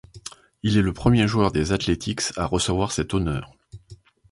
[0.63, 3.55] Il est le premier joueur des Athletics à recevoir cet honneur.